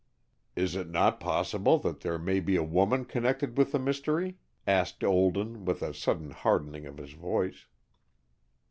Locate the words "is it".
0.55-0.89